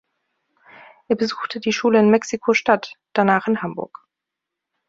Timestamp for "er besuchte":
1.09-1.59